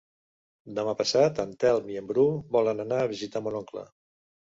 [0.77, 2.23] Demà passat en Telm i en Bru
[2.57, 3.85] volen anar a visitar mon oncle.